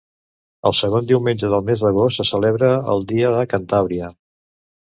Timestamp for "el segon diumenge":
0.69-1.51